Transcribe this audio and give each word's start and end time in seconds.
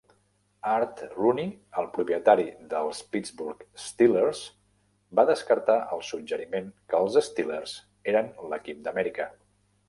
Art 0.75 1.01
Rooney, 1.15 1.43
el 1.81 1.89
propietari 1.97 2.45
dels 2.71 3.01
Pittsburgh 3.15 3.61
Steelers, 3.83 4.41
va 5.21 5.27
descartar 5.33 5.77
el 5.97 6.03
suggeriment 6.09 6.73
que 6.95 7.03
els 7.03 7.21
Steelers 7.29 7.77
eren 8.15 8.33
l'equip 8.55 8.83
d'Amèrica. 8.89 9.31